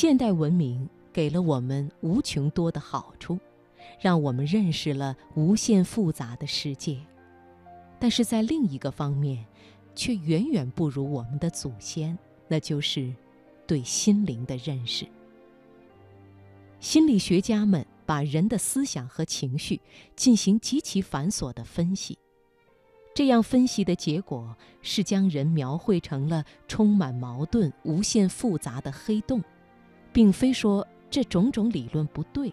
[0.00, 3.38] 现代文明给了我们无穷多的好处，
[4.00, 6.96] 让我们认识了无限复杂的世界，
[7.98, 9.44] 但是在另一个方面，
[9.94, 12.18] 却远远不如我们的祖先，
[12.48, 13.14] 那就是
[13.66, 15.06] 对心灵的认识。
[16.78, 19.78] 心理学家们把人的思想和情绪
[20.16, 22.16] 进行极其繁琐的分析，
[23.14, 29.44] 这样分析的结果是将人描绘成了充满矛盾、无限复杂的黑洞，
[30.12, 32.52] 并非说这种种理论不对，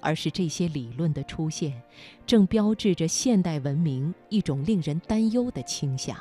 [0.00, 1.82] 而是这些理论的出现，
[2.26, 6.16] 正标志着现代文明一种令人担忧的倾向。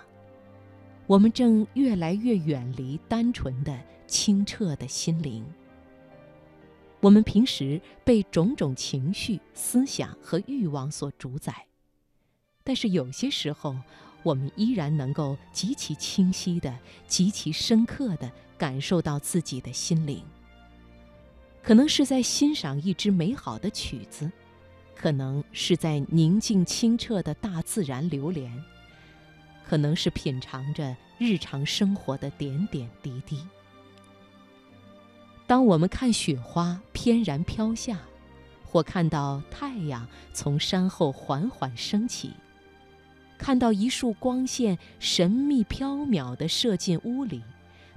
[1.06, 5.46] 我们正越来越远离单纯的、清澈的心灵。
[7.02, 11.66] 我们平时被种种情绪、思想和欲望所主宰，
[12.64, 13.76] 但是有些时候，
[14.24, 16.74] 我们依然能够极其清晰的、
[17.06, 20.24] 极其深刻的感受到自己的心灵。
[21.64, 24.30] 可能是在欣赏一支美好的曲子，
[24.94, 28.52] 可能是在宁静清澈的大自然流连，
[29.66, 33.42] 可能是品尝着日常生活的点点滴滴。
[35.48, 37.98] 当我们看雪花翩然飘下，
[38.66, 42.34] 或看到太阳从山后缓缓升起，
[43.38, 47.42] 看到一束光线神秘缥缈地射进屋里，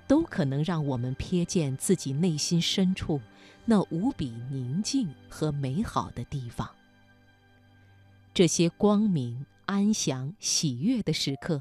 [0.07, 3.21] 都可能让我们瞥见自己内心深处
[3.67, 6.67] 那无比宁静和美好的地方。
[8.33, 11.61] 这些光明、安详、喜悦的时刻，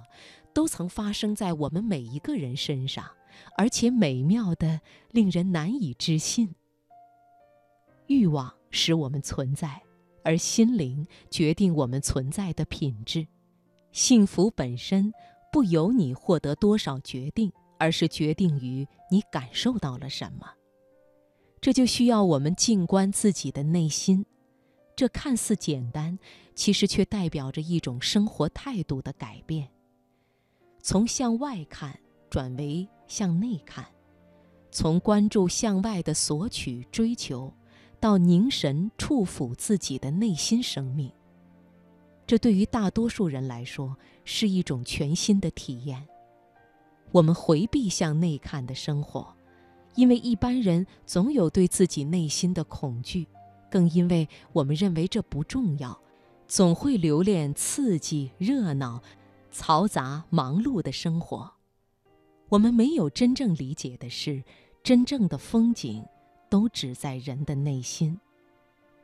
[0.54, 3.06] 都曾发生在我们每一个人身上。
[3.58, 4.80] 而且美妙的
[5.12, 6.56] 令人难以置信。
[8.08, 9.82] 欲望使我们存在，
[10.24, 13.28] 而心灵决定我们存在的品质。
[13.92, 15.14] 幸福本身
[15.52, 20.48] 不由你获得多少决定，而是决定于你感受到了什么。
[21.66, 24.24] 这就需要我们静观自己的内心。
[24.96, 26.20] 这看似简单，
[26.54, 29.68] 其实却代表着一种生活态度的改变。
[30.84, 32.00] 从向外看，
[32.30, 32.88] 转为。
[33.08, 33.84] 向内看，
[34.70, 37.52] 从关注向外的索取追求，
[38.00, 41.12] 到凝神触抚自己的内心生命。
[42.28, 46.08] 这对于大多数人来说是一种全新的体验。
[47.12, 49.35] 我们回避向内看的生活，
[49.96, 53.28] 因为一般人总有对自己内心的恐惧，
[53.70, 56.00] 更因为我们认为这不重要，
[56.48, 59.02] 总会留恋刺激、热闹、
[59.54, 61.52] 嘈杂、忙碌的生活。
[62.50, 64.44] 我们没有真正理解的是，
[64.84, 66.06] 真正的风景
[66.50, 68.20] 都只在人的内心。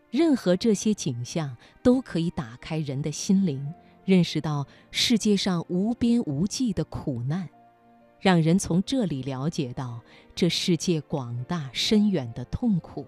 [0.09, 3.73] 任何这些景象都可以打开人的心灵，
[4.03, 7.49] 认识到世界上无边无际的苦难，
[8.21, 9.99] 让人从这里了解到
[10.33, 13.05] 这世界广大深远的痛苦，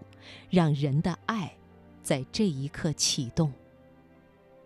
[0.50, 1.56] 让人的爱
[2.02, 3.54] 在这一刻启动。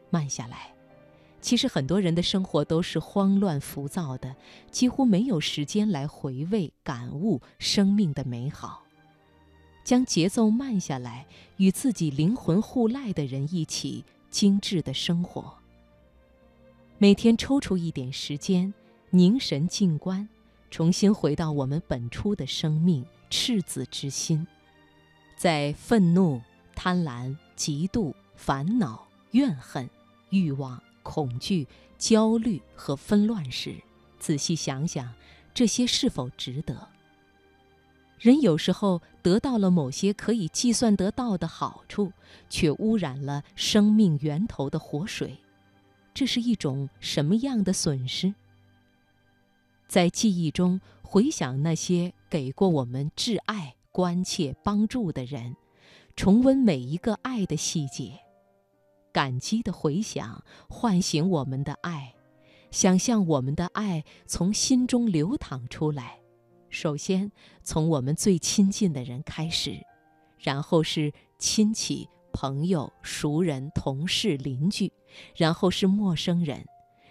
[0.09, 0.73] 慢下来。
[1.39, 4.35] 其实很多人的生活都是慌乱浮躁的，
[4.71, 8.83] 几乎没有时间来回味、感悟生命的美好。
[9.83, 11.25] 将节奏慢下来，
[11.57, 15.53] 与自己灵魂互赖的人一起精致的生活。
[16.97, 18.73] 每天抽出一点时间，
[19.11, 20.27] 凝神静观，
[20.69, 24.45] 重新回到我们本初的生命赤子之心，
[25.35, 26.41] 在愤怒、
[26.75, 29.89] 贪婪、嫉妒、烦恼、怨恨、
[30.29, 30.81] 欲望。
[31.03, 31.65] 恐惧、
[31.97, 33.77] 焦虑和纷乱时，
[34.19, 35.13] 仔细想想，
[35.53, 36.89] 这些是否值得？
[38.19, 42.11] 人有时候得到了某些可以计算得到的好处，
[42.49, 45.37] 却污染了生命源头的活水，
[46.13, 48.33] 这是一种什么样的损失？
[49.87, 55.55] 在记忆中回想那些给过我们挚爱、关切、帮助的人，
[56.15, 58.19] 重温每一个爱的细节。
[59.13, 62.13] 感激的回响唤醒我们的爱，
[62.69, 66.19] 想象我们的爱从心中流淌出来。
[66.69, 67.31] 首先
[67.63, 69.79] 从我们最亲近的人开始，
[70.37, 74.91] 然后是亲戚、朋友、熟人、同事、邻居，
[75.35, 76.63] 然后是陌生人，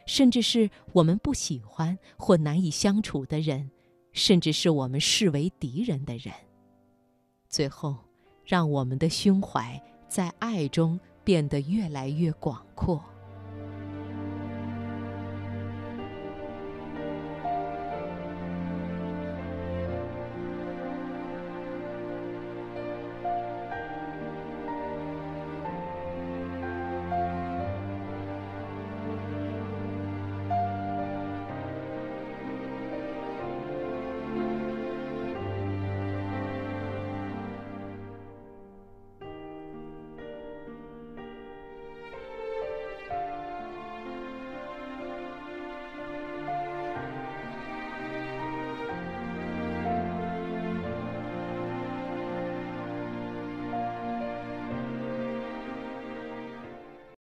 [0.07, 3.71] 甚至是我们不喜欢或难以相处的人，
[4.13, 6.33] 甚至是我们视为敌人的人。
[7.49, 7.97] 最后，
[8.45, 10.99] 让我们的胸怀在爱中。
[11.27, 13.03] 变得越来越广阔。